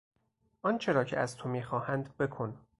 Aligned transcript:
آنچه 0.61 0.91
را 0.91 1.03
که 1.03 1.19
از 1.19 1.37
تو 1.37 1.49
میخواهند 1.49 2.17
بکن! 2.17 2.57